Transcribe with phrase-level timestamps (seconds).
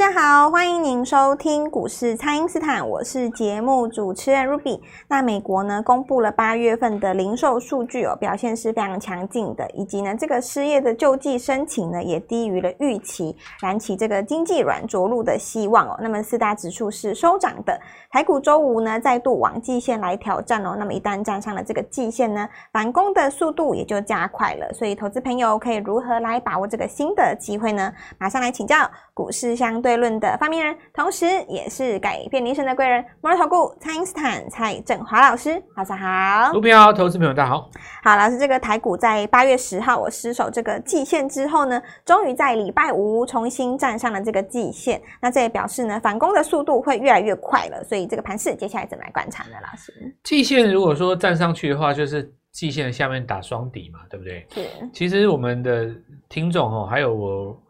[0.00, 4.80] 大家好，欢迎您收听股市蔡因斯坦，我是节目主持人 Ruby。
[5.06, 15.98] 那美国呢，公布了八月份的零售数据哦，表现是非常强劲的，以及呢，这个失业的救济申请呢，也低于了预期，燃起这个经济软着陆的希望哦。
[16.00, 17.78] 那么四大指数是收涨的，
[18.10, 20.74] 台股周五呢，再度往季线来挑战哦。
[20.78, 24.72] 那么一旦站上了这个季线呢，反攻的速度也就加快了。
[24.72, 27.92] 所以投资朋友可以如何来把握这个新的机会呢？
[28.16, 28.76] 马上来请教
[29.20, 36.52] 股市相对悖论的发明人，同时也是改变人生的贵人——摩尔投顾蔡英斯坦蔡振华老师，早上好。
[36.54, 37.68] 卢平好，投资朋友大家好。
[38.02, 45.02] 好，老师，这个台股在八月十号我失守这个季线之后呢，终于在礼拜五重新站上了这个季线。
[45.20, 47.84] 那这也表示呢，反攻的速度会越来越快了。
[47.84, 49.56] 所以这个盘势接下来怎么来观察呢？
[49.60, 49.92] 老师，
[50.22, 54.46] 季线如果说站上去的话，就是季线下面打双底嘛，对不对？
[54.54, 54.66] 是。
[54.94, 55.94] 其实我们的
[56.28, 57.62] 听众哦，还有我。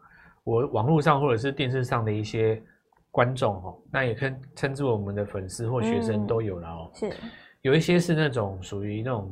[0.43, 2.61] 我网络上或者是电视上的一些
[3.11, 6.89] 观众哦，那也可以称之为我们的粉丝或学生都有了哦。
[6.93, 7.11] 是，
[7.61, 9.31] 有一些是那种属于那种，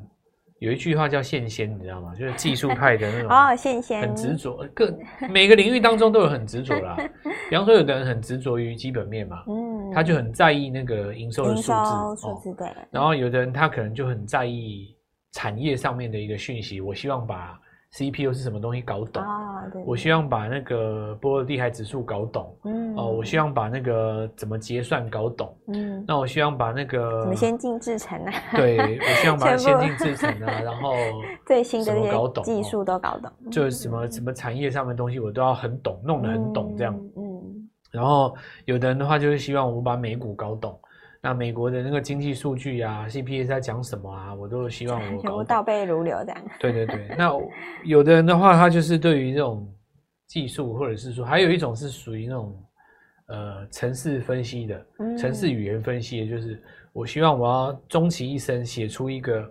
[0.60, 2.14] 有一句话叫线仙，你知道吗？
[2.14, 4.94] 就是技术派的那种 哦，线仙很执着，各
[5.30, 6.96] 每个领域当中都有很执着啦。
[7.50, 12.68] 比方说，有的人很执着于基本面嘛，嗯，他就很在意那个营收的数字，数字对。
[12.92, 14.96] 然后有的人他可能就很在意
[15.32, 17.60] 产业上面的一个讯息，我希望把。
[17.92, 19.66] CPU 是什么东西搞懂啊？
[19.74, 22.56] 对，我希望把那个波罗的海指数搞懂。
[22.66, 25.56] 嗯，哦，我希望把那个怎么结算搞懂。
[25.68, 28.34] 嗯，那我希望把那个怎么先进制程啊？
[28.56, 30.94] 对，我希望把先进制程啊，然后
[31.48, 36.94] 最新的搞懂技术都搞懂，就是什么什么产业上面的东西我都要很懂，弄得很懂这样。
[37.18, 40.80] 嗯，然后有的人的话就是希望我把美股搞懂。
[41.22, 44.34] 那美国的那个经济数据啊，CPI 在讲什么啊？
[44.34, 46.42] 我都希望我我倒背如流这样。
[46.60, 47.30] 对对对，那
[47.84, 49.70] 有的人的话，他就是对于这种
[50.28, 52.64] 技术，或者是说，还有一种是属于那种
[53.28, 54.86] 呃程式分析的，
[55.18, 56.64] 城市语言分析的，就是
[56.94, 59.46] 我希望我要终其一生写出一个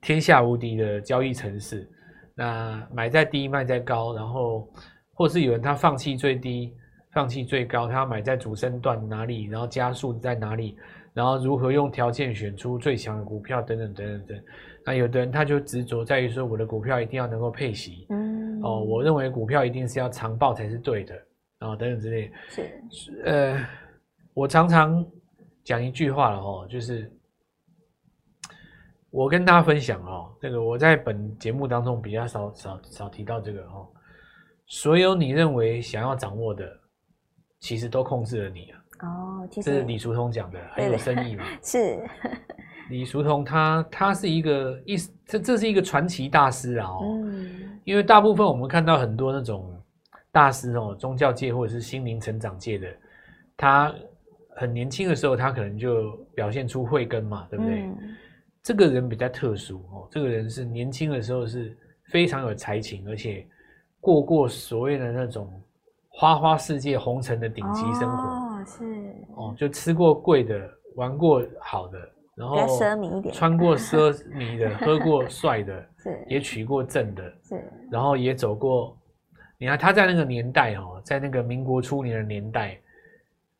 [0.00, 1.88] 天下无敌的交易城市。
[2.34, 4.68] 那买在低，卖在高，然后
[5.14, 6.74] 或是有人他放弃最低，
[7.12, 10.76] 放弃最高，他要买在主升段哪里，然后加速在哪里。
[11.14, 14.44] 然后如何用条件选出最强的股票等等等等等，
[14.84, 21.14] 那有的人他就执着在于说我的股票一定要能够配息，嗯，哦，我认为股票一定是要长报才是对的，
[21.60, 22.32] 哦，等等之类。
[22.48, 23.66] 是，呃，
[24.32, 25.04] 我常常
[25.64, 27.12] 讲一句话了哦，就是
[29.10, 33.86] 我跟大家分享哦，这个我在本节目当中比较少少少提到这个哦，
[34.66, 36.66] 所有你认为想要掌握的，
[37.60, 38.81] 其实都控制了你啊。
[39.02, 41.44] 哦，其实这是李叔同讲的，很有深意嘛。
[41.62, 42.00] 是
[42.90, 46.88] 李叔同他他是一个一这这是一个传奇大师啊。
[46.88, 49.72] 哦，嗯，因为大部分我们看到很多那种
[50.30, 52.86] 大师哦，宗教界或者是心灵成长界的，
[53.56, 53.94] 他
[54.56, 57.82] 很年轻的时候，他可能就表现出慧根嘛，对不对？
[57.82, 57.96] 嗯，
[58.62, 61.76] 这个人比较特殊哦，这个人是年轻的时候是
[62.10, 63.46] 非常有才情，而且
[64.00, 65.50] 过过所谓的那种
[66.08, 68.22] 花花世界红尘的顶级生活。
[68.22, 68.84] 哦是
[69.36, 71.98] 哦，就吃过贵的，玩过好的，
[72.34, 78.96] 然后奢靡一点，穿过奢靡的， 喝过帅的，是也娶过正的，是，然后也走过。
[79.58, 82.80] 你看他在那个年代哦，在那个民国初年的年代，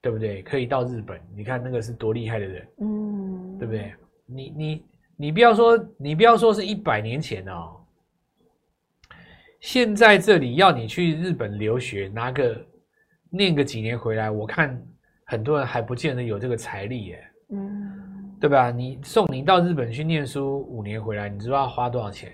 [0.01, 0.43] 对不对？
[0.43, 3.95] 可以到日本，你看那个是多厉害的人，嗯，对不对？
[4.27, 4.84] 你你
[5.17, 7.77] 你不要说，你不要说是一百年前哦，
[9.61, 12.67] 现在这里要你去日本留学，拿个
[13.31, 14.84] 念个几年回来，我看。
[15.32, 18.70] 很多人还不见得有这个财力耶，嗯，对吧？
[18.70, 22.31] 你送你到日本去念书五年回来，你知道要花多少钱？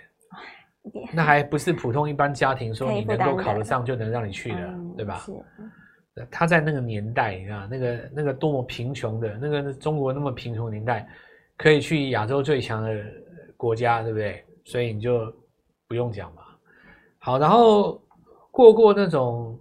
[1.15, 5.25] 那还不是普通一般家庭说你能够考得上就能让你去的，对吧？
[6.29, 11.09] 他在那个年代啊，那个那个多么贫穷的，那个中国那么贫穷的年代，
[11.57, 13.01] 可以去亚洲最强的
[13.57, 14.45] 国家，对不对？
[14.65, 15.33] 所以你就
[15.87, 16.43] 不用讲嘛。
[17.21, 18.03] 好，然后
[18.51, 19.57] 过过那种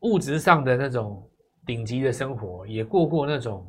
[0.00, 1.24] 物质上的那种。
[1.64, 3.64] 顶级的生活，也过过那种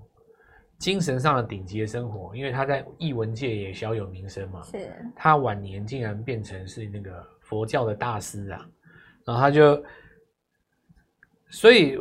[0.80, 4.62] 精神上的顶级的生活，因为他在艺文界也小有名声嘛。
[4.64, 4.92] 是。
[5.16, 8.66] 他晚年竟然变成是那个佛教的大师啊，
[9.24, 9.82] 然后他就，
[11.50, 11.98] 所以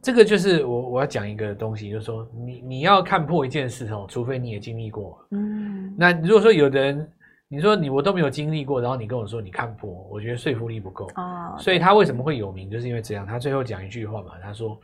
[0.00, 5.22] 这个就是我我要讲一个东西，就是说你你要看破一件事哦，除非你也经历过。
[5.30, 5.94] 嗯。
[5.96, 7.12] 那如果说有的人，
[7.46, 11.08] 你说你我都没有经历过，然后你跟我说你看破，我觉得说服力不够。
[11.16, 11.54] 哦。
[11.58, 13.26] 所以他为什么会有名，就是因为这样。
[13.26, 14.80] 他最后讲一句话嘛，他说。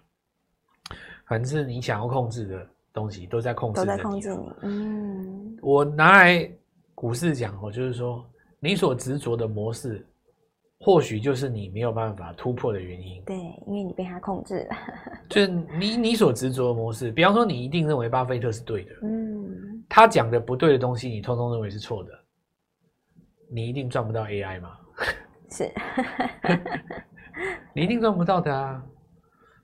[1.31, 3.81] 反正是你想要控制的东西，都在控制。
[3.81, 4.53] 都在控制你。
[4.63, 6.51] 嗯，我拿来
[6.93, 8.29] 股市讲哦，就是说
[8.59, 10.05] 你所执着的模式，
[10.81, 13.23] 或许就是你没有办法突破的原因。
[13.23, 13.37] 对，
[13.69, 14.77] 因为你被他控制了。
[15.29, 22.11] 就是你你所执着的模式，比方说你一定认为巴菲特是对的，嗯，他讲的不对的东西，你通通认为是错的，
[23.49, 24.77] 你一定赚不到 AI 吗？
[25.53, 25.73] 是，
[27.73, 28.85] 你一定赚不到的啊！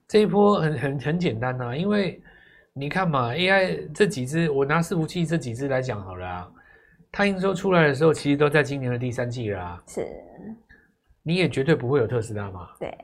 [0.07, 2.21] 这一波很很很简单啊，因为
[2.73, 6.51] 你看嘛，AI 这几只，我拿伺服器这几只来讲好了啊，
[7.11, 9.83] 它营收出来的时候，其实都在今年的第三季了啊。
[9.87, 10.07] 是。
[11.23, 12.69] 你也绝对不会有特斯拉嘛？
[12.79, 12.97] 对，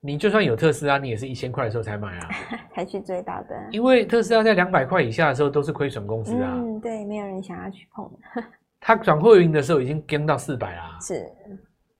[0.00, 2.30] 你就算有特斯拉，你也是一千块的时候才买啊，
[2.74, 3.54] 才去追到的。
[3.70, 6.54] 因为特斯拉在两百块以下的时候都是亏损公司啊。
[6.54, 8.10] 嗯，对，没有人想要去碰。
[8.80, 10.98] 它转货运的时候已经跟到四百啦。
[11.02, 11.30] 是。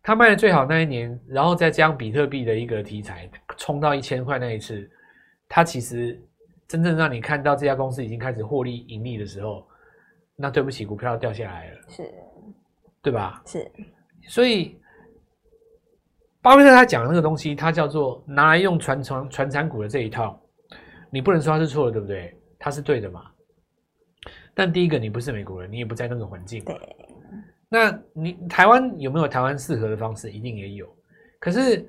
[0.03, 4.91] 它卖的最好那一年，然后再加上比特币的一个题材冲到一千块那一次，
[5.49, 6.21] 它其实
[6.67, 9.67] 真正让你看到这家公司已经开始获利盈利的时候，
[10.37, 11.81] 那对不起，股票掉下来了。
[11.89, 12.15] 是。
[13.03, 13.43] 对吧？
[13.47, 13.71] 是。
[14.23, 14.79] 所以。
[16.41, 20.41] 巴菲特他讲的那个东西，他叫做拿来用传传传产股的这一套，
[21.11, 22.33] 你不能说他是错的，对不对？
[22.61, 23.25] 他是对的嘛。
[24.55, 26.65] 但第一个，你不是美国人，你也不在那个环境。
[26.65, 26.81] 对。
[27.69, 30.31] 那你台湾有没有台湾适合的方式？
[30.31, 30.89] 一定也有。
[31.39, 31.87] 可是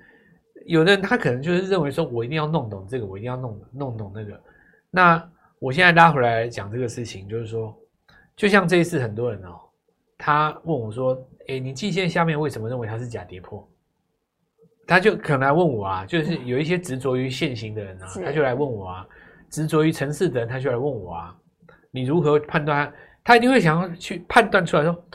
[0.66, 4.40] 有的人他可能就是认为说，我一定要弄懂这个，我一定要弄弄懂那个。
[4.92, 7.78] 那我现在拉回来讲这个事情，就是说，
[8.36, 9.60] 就像这一次很多人哦，
[10.18, 11.18] 他问我说
[11.48, 13.68] ：“诶，你季线下面为什么认为它是假跌破？”
[14.86, 19.08] 他就可能来问我啊，就是有一些执着于现行的人啊，他就来问我啊，
[19.50, 21.36] 执着于城市的人，他就来问我啊，
[21.92, 22.92] 你如何判断？
[23.24, 25.06] 他一定会想要去判断出来说，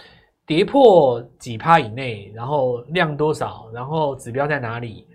[0.46, 5.06] 跌破几趴以内，然后量多少，然后指标在哪里，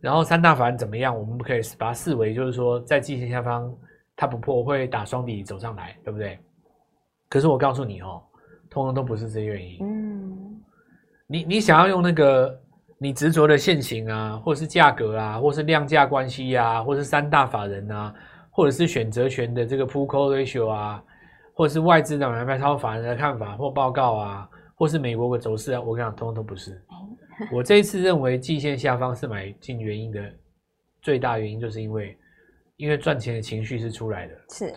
[0.00, 1.18] 然后三大法人怎么样？
[1.18, 3.74] 我们不可以把它视为就是说，在季线下方
[4.14, 6.38] 它不破会打双底走上来，对不对？
[7.28, 8.22] 可是我告诉你哦，
[8.70, 9.78] 通通都不是这原因。
[9.80, 10.60] 嗯，
[11.26, 12.60] 你你想要用那个。
[12.98, 18.14] 你执着的现行啊，或是价格啊，或是量价关系啊，或是三大法人啊，
[18.50, 21.04] 或者是选择权的这个 Put Call Ratio 啊，
[21.52, 26.80] 或者是外资的买卖超法人的看法或报告啊，或是美国的走势啊，我跟你讲，通通都不是。
[27.50, 30.22] 我这一次认为季线下方是买进原因的
[31.00, 32.16] 最大原因，就是因为
[32.76, 34.34] 因为赚钱的情绪是出来的。
[34.50, 34.74] 是。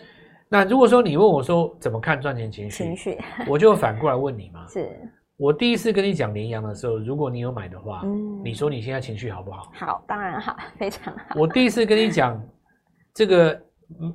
[0.49, 3.17] 那如果说你问我说怎么看赚钱情绪，情绪，
[3.47, 4.65] 我就反过来问你嘛。
[4.71, 4.89] 是。
[5.37, 9.71] 我第一次跟你讲联阳的时候，如果你有买的话，嗯，你说你现在情绪好不好？
[9.73, 11.35] 好，当然好，非常好。
[11.35, 12.41] 我第一次跟你讲
[13.13, 13.61] 这个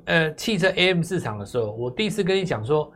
[0.05, 2.91] 呃汽车 AM 市场的时候，我第一次跟你讲说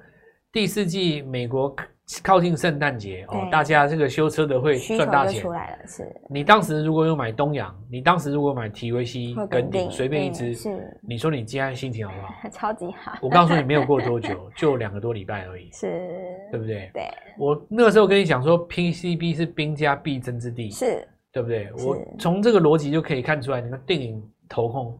[0.51, 1.75] 第四季美国。
[2.23, 5.41] 靠近圣诞节哦，大家这个修车的会赚大钱。
[5.41, 6.03] 出来了，是。
[6.27, 11.00] 你当时如果有买东阳，你当时如果买 TVC 跟顶，随便一支，是。
[11.07, 12.33] 你说你今天心情好不好？
[12.50, 13.13] 超级好。
[13.21, 16.09] 我告诉你，没有过多久，就两个多礼拜而已， 是，
[16.51, 16.89] 对不对？
[16.94, 17.03] 对。
[17.38, 21.71] 我那个时候跟你讲说，PCB 是兵家必争之地，是，对不对？
[21.85, 24.19] 我从这个逻辑就可以看出来，你看电影
[24.50, 25.00] 投控，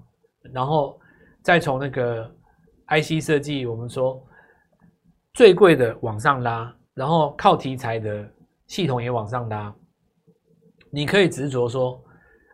[0.54, 1.00] 然后
[1.42, 2.30] 再从那个
[2.88, 4.24] IC 设计，我们说
[5.34, 6.72] 最贵的往上拉。
[7.00, 8.30] 然后靠题材的
[8.68, 9.74] 系统也往上拉，
[10.92, 12.04] 你可以执着说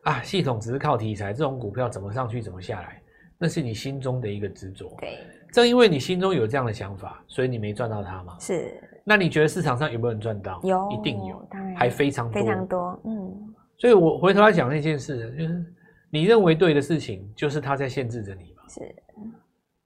[0.03, 3.01] 啊，系统只是靠题材，这种股票怎么上去怎么下来，
[3.39, 4.95] 那是你心中的一个执着。
[5.00, 5.18] 对，
[5.51, 8.38] 正因为你心中有这样的想法，所以你没赚到它嘛。
[8.39, 8.80] 是。
[9.03, 10.62] 那你觉得市场上有没有人赚到？
[10.63, 13.01] 有，一定有，当然还非常多，非常多。
[13.03, 13.55] 嗯。
[13.79, 15.65] 所以我回头来讲那件事，就是
[16.12, 18.62] 你认为对的事情，就是它在限制着你嘛。
[18.69, 18.96] 是。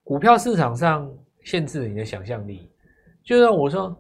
[0.04, 1.10] 股票市场上
[1.46, 2.70] 限制了你的想象力，
[3.24, 3.98] 就像我说。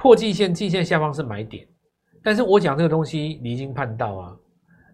[0.00, 1.68] 破季线，季线下方是买点，
[2.24, 4.36] 但是我讲这个东西离经叛道啊！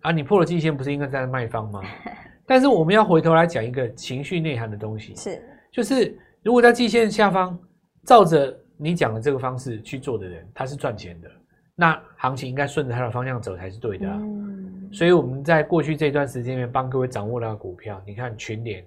[0.03, 1.81] 啊，你破了季线，不是应该在卖方吗？
[2.45, 7.57] 但是我们要回头来讲一个情绪内涵的东西，是，就是如果在季线下方，
[8.05, 11.31] 照着你讲的这个方式去做的人，他是赚钱的，
[11.77, 14.19] 那行情应该顺着他的方向走才是对的啊。
[14.21, 14.91] 嗯。
[14.93, 18.85] 所以我们在过去这段时间里面帮各位掌握了股票，你看群联、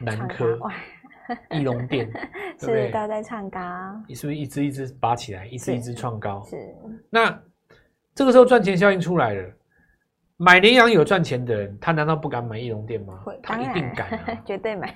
[0.00, 0.58] 南科。
[1.50, 2.06] 翼龙店
[2.58, 3.60] 是不是都在创高？
[4.08, 6.42] 你是不是一只一只拔起来，一只一只创高？
[6.44, 6.56] 是。
[7.10, 7.38] 那
[8.14, 9.50] 这个时候赚钱效应出来了，
[10.36, 13.18] 买羚羊有赚钱的人，他难道不敢买翼龙店吗？
[13.24, 14.94] 会，他一定敢啊， 绝对买。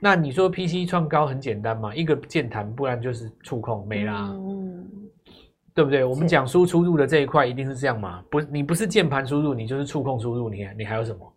[0.00, 1.92] 那你说 PC 创高很简单嘛？
[1.94, 4.86] 一个键盘，不然就是触控没啦，嗯，
[5.74, 6.04] 对不对？
[6.04, 8.22] 我们讲输出入的这一块一定是这样嘛？
[8.30, 11.34] 不，你不是键盘输入，你就是触控输入，你你还有什么？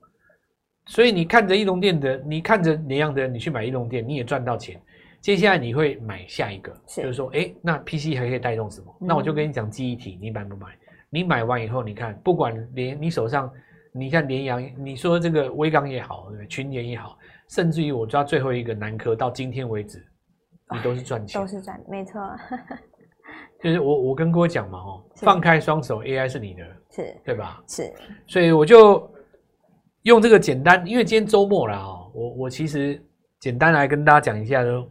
[0.92, 4.78] 所以你看着易龙电的，你看着联阳的，你去买易龙电，你也赚到钱。
[5.22, 8.94] 接下来你会买下一个，是就是说，哎、欸，那 PC 还可以带动什么？
[9.00, 10.68] 嗯、那我就跟你讲记忆体，你买不买？
[11.10, 13.50] 你买完以后，你看，不管连你手上，
[13.94, 17.18] 你看联阳，你说这个威刚也好，群联也好，
[17.48, 20.06] 甚至于我抓最后一个南科，到今天为止，
[20.74, 22.20] 你都是赚钱，都是赚，没错。
[23.64, 27.64] 就是我我跟各位讲嘛，哦，放开双手，AI 是你的，是对吧？
[27.66, 27.94] 是，
[28.28, 29.10] 所以我就
[30.03, 33.01] 用这个简单，因为今天周末了哦，我我其实
[33.39, 34.88] 简单来跟大家讲一下，喽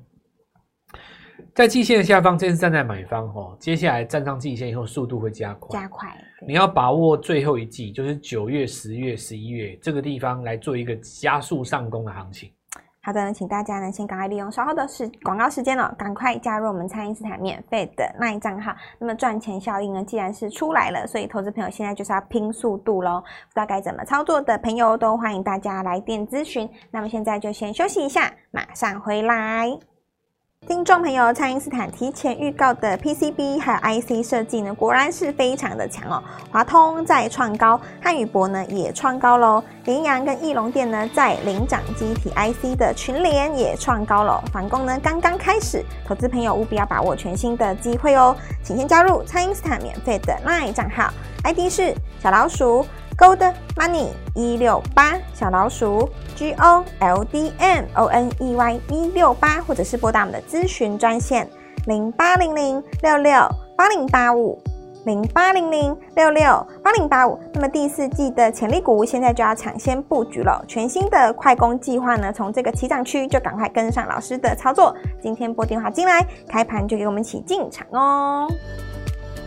[1.53, 6.09] 在季线的下方，这是站在买方哦，接下来站上季线以后，速度会加快，加快。
[6.47, 12.51] 你要把握最后一季，就是九月、十月、十一月这个地方来做一个加速上攻的行情。
[13.03, 18.75] 好的，请大家呢先赶快利用稍后的时广告时间了，赶快加入我们餐饮斯坦免费的那一账号。
[18.99, 23.21] 那么赚钱效应呢，既然是出来了，所以投资朋友现在就是要拼速度喽。
[23.23, 26.69] 不知道该怎么操作的朋友，都欢迎大家来电咨询。
[26.91, 29.90] 那么现在就先休息一下，马上回来。
[30.69, 36.23] 听众朋友，蔡因斯坦提前预告的 PCB 还有 IC 设计呢，果然是非常的强哦。
[36.53, 39.65] 华通在创高，汉语博呢也创高喽。
[39.87, 44.45] 联阳跟义隆电呢在领涨记忆体 IC 的群联也创高了。
[44.53, 48.37] 反攻呢刚刚开始，投资朋友务必要把握全新的机会哦。
[48.63, 51.11] 请先加入蔡因斯坦免费的 LINE 账号
[51.43, 52.85] ，ID 是小老鼠。
[53.21, 61.47] Gold Money 一六八小老鼠 G O L D M O N E Y 一六八，或者是拨打我们的咨询专线
[61.85, 63.47] 零八零零六六
[63.77, 64.59] 八零八五
[65.05, 67.39] 零八零零六六八零八五。
[67.53, 74.97] 那么第四季的潜力股现在就要抢先布局了，全新的快攻计划呢，从这个起涨区就赶快跟上老师的操作。
[75.21, 78.49] 今天拨电话进来，开盘就给我们一起进场哦。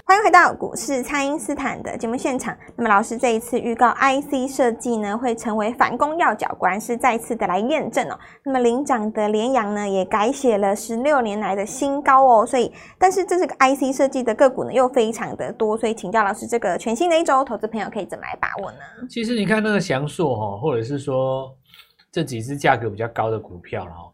[0.06, 2.56] 欢迎回到股市，蔡因斯坦的节目现场。
[2.76, 8.20] 那么老师这一次预告 IC 设计呢，会成为反攻要角，果然是再次的来验证哦。
[8.44, 12.46] 那么领涨的联阳呢，也改写了十六年来的新高哦。
[12.46, 12.70] 所以，
[13.00, 15.78] 但是这是个 IC 设计的个股呢，又非常的多。
[15.78, 18.80] 所以请教老师，这个全新的一周，投资朋友可以怎么来把握呢？
[19.10, 21.56] 其实你看那个祥硕哈，或者是说
[22.12, 24.12] 这几只价格比较高的股票了哈。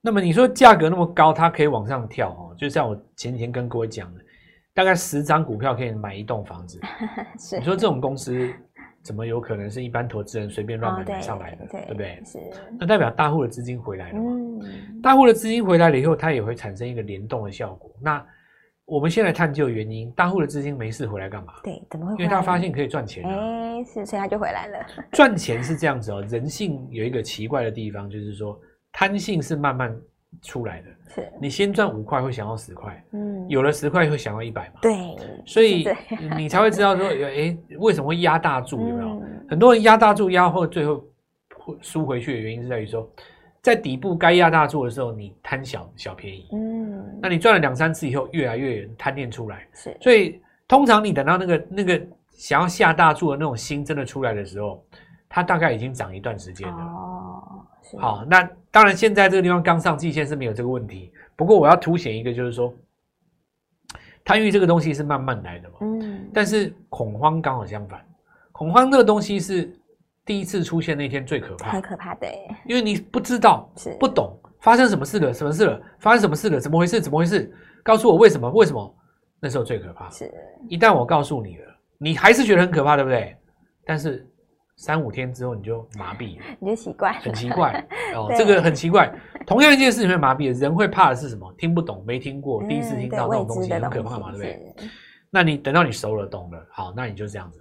[0.00, 4.20] 那么你说价格那么高，它可以往上跳哦，就像我前几天跟各位讲的。
[4.78, 6.80] 大概十张股票可以买一栋房子，
[7.36, 8.48] 是你说这种公司
[9.02, 12.22] 怎么有可能是一般投资人随便乱买买上来的，哦、对，对，对不对？
[12.24, 12.38] 是，
[12.78, 14.30] 那代表大户的资金回来了嘛？
[14.62, 17.92] 嗯、大户的资金回来了以后，它也会产生一个联动的效果。
[18.00, 18.24] 那
[18.84, 21.54] 我们先来探究原因，大户的资金没事回来干嘛？
[21.64, 22.12] 对，怎么会？
[22.12, 24.86] 因为他发现可以赚钱啊，哎，是，所以他就回来了。
[25.10, 28.56] 赚钱是这样子哦，人性有一个奇怪的地方，就是说
[28.92, 30.00] 贪性是慢慢
[30.42, 30.88] 出来的。
[31.14, 34.80] 是你先赚五块会想要十块，嗯，有了十块会想要一百嘛？
[34.82, 35.16] 对，
[35.46, 35.86] 所以
[36.36, 38.78] 你才会知道说，哎、欸，为什么会压大注？
[38.86, 39.08] 有没有？
[39.08, 41.02] 嗯、很多人压大注压后最后
[41.54, 43.10] 会输回去的原因是在于说，
[43.62, 52.00] 在底部该压大注的时候，你贪小小便宜，嗯，那你赚了两三次以后，越来越贪念出来，是，所以通常你等到那个那个
[52.32, 54.84] 想要下大注的那种心真的出来的时候，
[55.26, 56.76] 它大概已经涨一段时间了。
[56.76, 57.66] 哦。
[57.96, 61.10] 好，那当然，现在这个地方刚上季线是没有这个问题。
[61.34, 62.72] 不过我要凸显一个，就是说，
[64.24, 65.76] 贪欲这个东西是慢慢来的嘛。
[65.80, 66.28] 嗯。
[66.34, 68.04] 但是恐慌刚好相反，
[68.52, 69.74] 恐慌这个东西是
[70.24, 72.28] 第一次出现那天最可怕，很可怕的。
[72.66, 77.00] 因为你不知道，是不懂发生什么事了，什么事了，发生什么事了，怎么回事？
[77.00, 77.50] 怎么回事？
[77.82, 78.50] 告诉我为什么？
[78.50, 78.94] 为什么？
[79.40, 80.10] 那时候最可怕。
[80.10, 80.30] 是。
[80.68, 81.64] 一旦我告诉你了，
[81.96, 83.34] 你还是觉得很可怕，对不对？
[83.86, 84.28] 但是。
[84.78, 89.12] 三五天之后你就麻痹了，你就奇怪，很奇怪 哦，这个很奇怪。
[89.44, 91.52] 同样一件事情会麻痹，人会怕的是什么？
[91.58, 94.74] 听不懂，没听过，第一次听到这种东西很可怕嘛，对不对？
[95.30, 97.60] 那你等到你熟了，懂了，好，那你就这样子。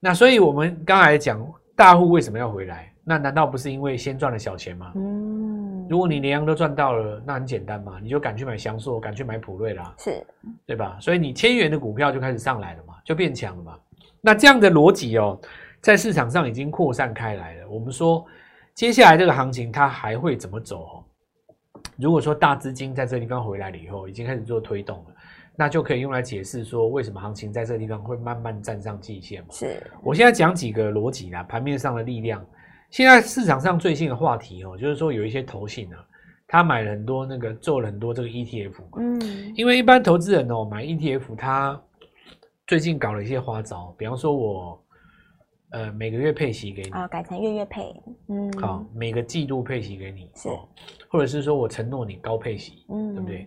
[0.00, 2.90] 那所以我们刚才讲大户为什么要回来？
[3.04, 4.90] 那难道不是因为先赚了小钱吗？
[4.94, 10.26] 嗯，如果你连阳都赚到了，那很简单嘛，你就敢去买翔硕，敢去买普瑞啦，是，
[10.64, 10.96] 对吧？
[10.98, 13.74] 所以你千元的股票就开始上来了嘛，就变强了嘛。
[14.22, 15.38] 那这样的逻辑哦。
[15.80, 17.68] 在市场上已经扩散开来了。
[17.68, 18.24] 我们说，
[18.74, 21.04] 接下来这个行情它还会怎么走？
[21.96, 25.14] 如果说大资金在这个地方回来了以后，已经开始做推动了，
[25.56, 29.44] 那就可以用来解释说，为什么行情在这个地方会慢慢站上季线。
[29.50, 32.44] 是，我现在讲几个逻辑啦，盘面上的力量。
[32.90, 36.04] 现在市场上最新的话题哦，就是说有一些投信啊，
[36.48, 38.74] 他买了很多那个做了很多这个 ETF。
[38.96, 41.80] 嗯，因为一般投资人哦买 ETF，他
[42.66, 44.84] 最近搞了一些花招，比方说我。
[45.70, 47.94] 呃，每个月配息给你啊，改成月月配，
[48.28, 50.48] 嗯，好，每个季度配息给你，是，
[51.08, 53.46] 或者是说我承诺你高配息，嗯，对不对？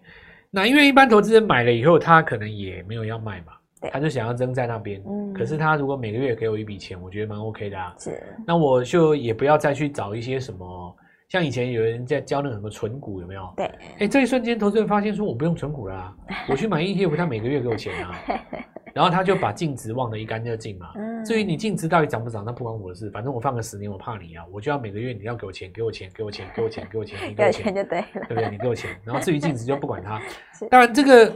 [0.49, 10.95] 那因为一般投资人买了以后，他可能也没有要卖嘛，对，他就想要扔在那边，嗯，可是他如果每个月给我一笔钱，我觉得蛮 OK 的啊，是，那我就也不要再去找一些什么。
[11.31, 13.53] 像以前有人在教那个什么存股有没有？
[13.55, 13.65] 对，
[13.99, 16.13] 哎，这一瞬间投资人发现说，我不用存股了啊，
[16.49, 18.13] 我去买 ETF，他每个月给我钱啊，
[18.93, 20.87] 然后他就把净值忘得一干二净嘛。
[21.25, 28.49] 至于你净值到底涨不涨，那不关我的事，反正我放个十年，我怕你啊，我就要每个月你要给我钱，给我钱，给我钱，给我钱，给我钱，你给我钱就对了，对不对？
[28.49, 30.21] 你给我钱，然后至于净值就不管它。
[30.69, 31.33] 当然这个，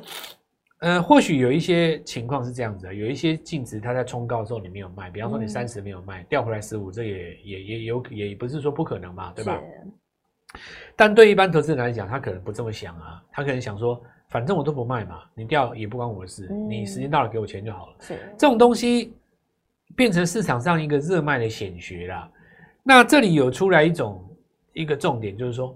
[0.86, 9.60] 呃，或许有一些情况是这样子的，有一些净值它在冲高的时候你没有卖，比方说你三十没有卖，调、嗯、回来十五，这也也也有也不是说不可能嘛，对吧？
[10.96, 14.00] 但对一般投资人来讲，他可能不这么想啊，他可能想说，
[14.30, 17.96] 反正我都不卖嘛，你掉也不关我的事，嗯、你时间到了给我钱就好了。
[18.02, 19.12] 是这种东西
[19.96, 22.30] 变成市场上一个热卖的显学啦。
[22.84, 24.24] 那这里有出来一种
[24.74, 25.76] 一个重点，就是说，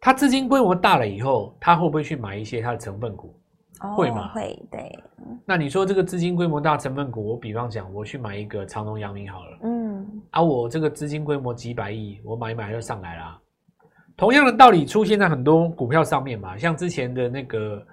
[0.00, 3.38] 他资金规模大了以后，他会不会去买一些他的成分股？
[3.80, 4.32] 哦、会吗？
[4.32, 4.98] 会，对。
[5.44, 9.58] 那你说这个资金规模大成分股，我比方讲，我去买一个长隆、阳明好了。
[9.64, 10.22] 嗯。
[10.30, 13.38] 啊，我这个资金规模几百亿，我买一买就上来啦。
[14.16, 17.84] 同样的道理出现在很多股票上面嘛，像之前的那个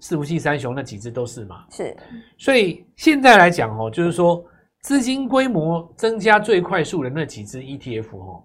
[0.00, 1.64] 伺服器三雄那几只都是嘛。
[1.70, 1.96] 是。
[2.38, 4.44] 所以现在来讲哦，就是说
[4.82, 8.44] 资金规模增加最快速的那几只 ETF 哦，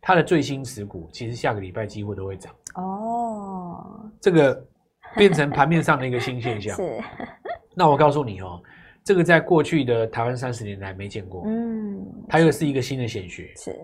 [0.00, 2.54] 它的最新持股其实下个礼拜几乎都会涨。
[2.76, 4.08] 哦。
[4.20, 4.64] 这个。
[5.16, 6.74] 变成盘面上的一个新现象。
[6.76, 6.98] 是，
[7.74, 8.60] 那我告诉你哦，
[9.04, 11.42] 这个在过去的台湾三十年来没见过。
[11.46, 13.52] 嗯，它又是一个新的显学。
[13.56, 13.74] 是。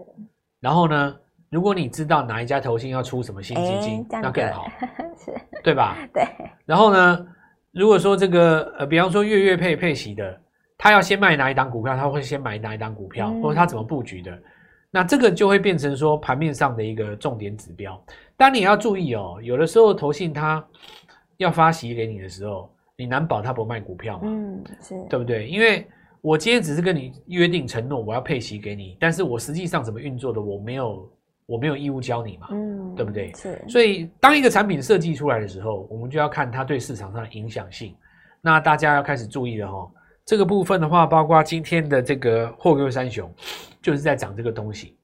[0.60, 1.16] 然后呢，
[1.50, 4.66] 如果你知道哪一家投信要出什么新基金，那更好。
[5.24, 5.32] 是。
[5.62, 5.96] 对吧？
[6.12, 6.24] 对。
[6.64, 7.26] 然后呢，
[7.72, 10.40] 如果说这个呃，比方说月月配配息的，
[10.78, 14.38] 他要先卖哪一档股票，他会先买哪一档股票，或者他怎么布局的，
[14.90, 18.00] 那这个就会变成说盘面上的一个重点指标。
[18.36, 20.64] 当你要注意哦，有的时候投信它。
[21.38, 24.22] 要发息给你的时候，你难保他不卖股票嘛？
[24.26, 25.46] 嗯，是对不对？
[25.46, 25.86] 因为
[26.22, 31.08] 我今天只是跟你约定承诺，我要配息给你，但是我实际上怎么运作的，我没有，
[31.44, 33.32] 我没有义务教你嘛，嗯，对不对？
[33.34, 33.62] 是。
[33.68, 37.94] 所以当一个产品设计出来的时候，我们就要看它对市场上的影响性。
[38.40, 39.90] 那大家要开始注意了哈，
[40.24, 43.30] 这个部分的话，包括今天的这个货柜三雄，
[43.82, 44.96] 就是在讲这个东西，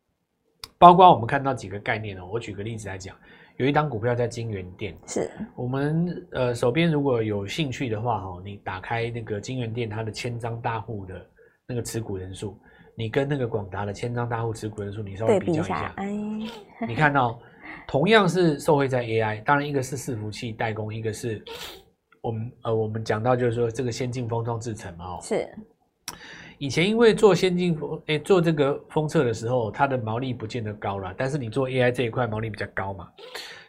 [0.79, 2.27] 包括我们看到几个概念哦。
[2.33, 3.15] 我举个例子来讲。
[3.63, 5.31] 有一档股票在金元店，是。
[5.55, 11.25] 我们呃手边如果有兴趣的话哈，你打开那个京元店它的千张大户的
[11.65, 12.59] 那个持股人数，
[12.97, 16.11] 你跟那个广达的千张大户持股人数，你稍微比较一下，哎，
[16.89, 17.39] 你看到
[17.87, 21.41] 同样是受惠在 AI，当然一个是伺服器代工，一个是
[22.21, 25.49] 我们呃我们讲到就是说这个先进封装制程嘛，是。
[26.63, 31.13] 以前因为做先进封，诶，做这个封测的时候，它的毛利不见得高了。
[31.17, 33.09] 但是你做 AI 这一块毛利比较高嘛，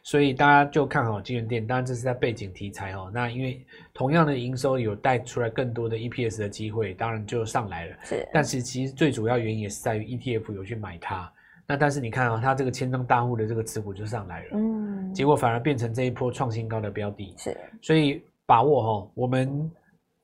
[0.04, 1.66] 所以大家就看好京元电。
[1.66, 3.10] 当然这是在背景题材哦。
[3.12, 7.96] 那因为同样的营收有带出来更多的 EPS 的机会，当然就上来了。
[8.04, 8.30] 是。
[8.32, 11.34] 但是其实最主要原因也是在于 ETF 有去买它。
[11.66, 14.50] 那但是你看啊、哦，它这个千张大户的这个持股就上来了。
[14.54, 15.12] 嗯。
[15.12, 17.34] 结果反而变成这一波创新高的标的。
[17.40, 17.58] 是。
[17.82, 19.68] 所以把握哈、哦，我们。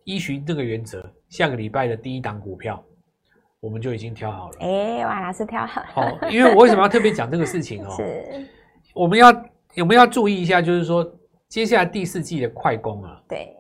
[0.06, 2.84] 依循这个原则，下个礼拜的第一档股票，
[3.60, 4.58] 我们就已经挑好了。
[4.60, 5.82] 哎、欸，王老师挑好。
[5.88, 7.90] 好，因为我为什么要特别讲这个事情哦？
[7.96, 8.48] 是，
[8.94, 9.28] 我们要
[9.78, 11.10] 我们要注意一下，就是说
[11.48, 13.22] 接下来第四季的快攻啊。
[13.28, 13.56] 对。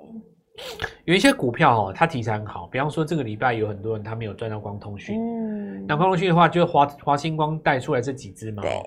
[1.06, 5.18] 有一些股票哦，它题材很好，比方说这个礼拜有很多人他没有赚到光通讯。
[5.18, 5.86] 嗯。
[5.88, 8.62] 那光通讯的话，就华华星光带出来这几只嘛。
[8.62, 8.82] 对。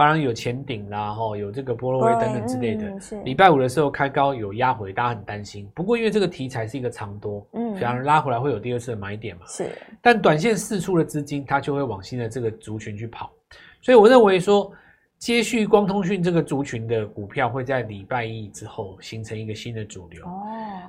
[0.00, 2.88] 当然有前顶啦，哈，有这个波罗威等等之类的。
[3.22, 5.70] 礼、嗯、拜五的时候开高有压回，大家很担心。
[5.74, 9.42] 不过因为这个题材是一个长多，嗯，反而拉回来会有第二次的买点嘛。
[9.46, 9.70] 是。
[10.00, 13.30] 但短线四出的资金，它就会往新的这个族群去跑。
[13.82, 14.72] 所以我认为说，
[15.18, 20.24] 接续光通讯这个族群的股票会在礼拜一之后形成一个新的主流。
[20.24, 20.46] 哦。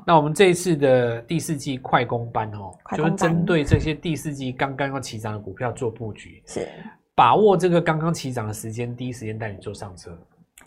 [0.07, 6.41] 那我们这一次的第四季快攻班哦，就是针对这些第四季刚刚要起涨的股票做布局。
[6.45, 6.65] 是。
[7.21, 10.09] 把握这个刚刚起涨的时间，第一时间带你坐上车。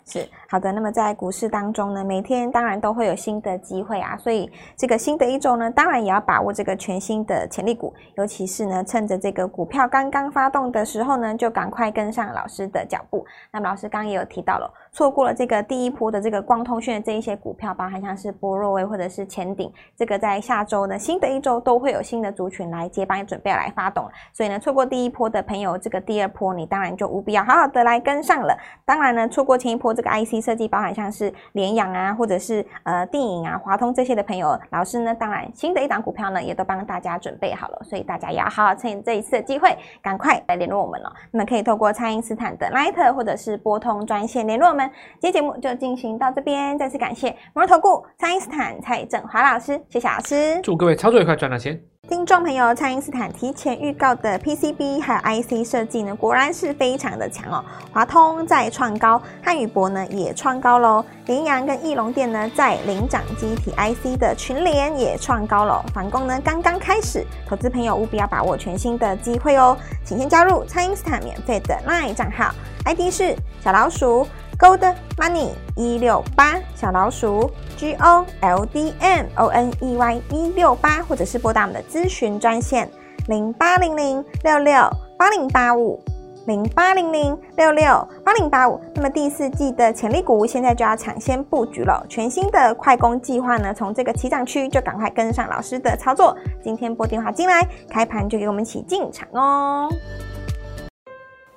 [0.05, 13.25] 是好的，那么在股市当中呢，每天当然都会有新的机会啊，所以这个新的一周呢，当然也要把握这个全新的潜力股，尤其是呢，趁着这个股票刚刚发动的时候呢，就赶快跟上老师的脚步。
[13.51, 24.09] 那么老师刚刚也有提到了，错过了这个第一波的这个光通讯的这一些股票，包含像是波若威或者是前顶，这个在下周呢，新的一周都会有新的族群来接班，准备来发动。
[24.31, 28.57] 所以呢，错过第一波的朋友，这个第二波你当然就务必要好好的来跟上了。
[28.85, 29.93] 当然呢，错过前一波。
[29.93, 41.11] 这个 IC 设计包含像是联阳啊，或者是呃电影啊、华通这些的朋友，老师呢，当然新的一档股票呢，也都帮大家准备好了，所以大家也要好好趁这一次的机会，赶快来联络我们了。
[41.31, 44.84] 那么可以透过蔡因斯坦的 Line 或者是拨通专线联络我们。
[45.19, 51.79] 今天节目就进行到这边，再次感谢摩尔投顾蔡因斯坦蔡振华老师，谢谢老师，祝各位操作愉快，赚到钱。
[52.07, 57.65] 听众朋友，蔡因斯坦提前预告的 PCB 还有 IC 设计呢，果然是非常的强哦。
[57.91, 61.03] 华通再创高，汉语博呢也创高喽。
[61.25, 65.83] 羚羊跟翼龙电呢在领涨机体 IC 的群联也创高了。
[65.95, 69.75] 反攻呢刚刚开始，投资朋友务必要把握全新的机会哦。
[70.03, 72.53] 请先加入蔡因斯坦免费的 LINE 账号
[72.85, 74.27] ，ID 是小老鼠
[74.59, 75.49] Gold Money。
[75.77, 82.89] 一六八小老鼠 G O L D M O N E Y 一六八，或者是拨打我们的咨询专线
[83.27, 84.73] 零八零零六六
[85.17, 86.01] 八零八五。
[86.47, 92.05] 零八零零六六八零八五，那么第四季的潜力股现在就要抢先布局了。
[92.07, 96.37] 全新的快攻计划呢，从这个起涨区就赶快跟上老师的操作。
[96.63, 99.89] 今天拨电话进来，开盘就给我们一起进场哦。